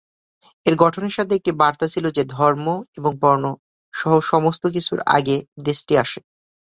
এর 0.65 0.75
গঠনের 0.75 1.13
সাথে 1.13 1.33
একটি 1.35 1.51
বার্তা 1.61 1.85
ছিল 1.87 2.05
যে 2.11 2.23
ধর্ম 2.35 2.65
এবং 2.97 3.11
বর্ণ 3.21 3.45
সহ 3.93 4.13
সমস্ত 4.31 4.63
কিছুর 4.75 4.99
আগে 5.17 5.35
দেশটি 5.65 5.93
আসে। 5.97 6.19